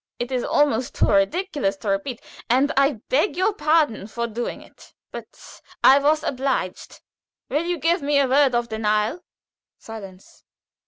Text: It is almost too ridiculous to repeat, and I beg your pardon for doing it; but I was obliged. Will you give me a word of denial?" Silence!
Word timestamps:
It 0.17 0.31
is 0.31 0.43
almost 0.43 0.95
too 0.95 1.09
ridiculous 1.11 1.77
to 1.77 1.89
repeat, 1.89 2.23
and 2.49 2.71
I 2.75 3.01
beg 3.09 3.37
your 3.37 3.53
pardon 3.53 4.07
for 4.07 4.25
doing 4.25 4.63
it; 4.63 4.95
but 5.11 5.61
I 5.83 5.99
was 5.99 6.23
obliged. 6.23 7.01
Will 7.49 7.65
you 7.65 7.77
give 7.77 8.01
me 8.01 8.17
a 8.19 8.27
word 8.27 8.55
of 8.55 8.67
denial?" 8.69 9.19
Silence! 9.77 10.43